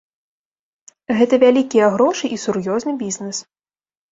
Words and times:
Гэта 1.17 1.33
вялікія 1.45 1.91
грошы 1.99 2.25
і 2.37 2.41
сур'ёзны 2.45 2.91
бізнэс. 3.03 3.45